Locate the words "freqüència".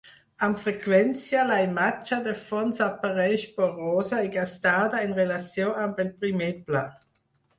0.61-1.41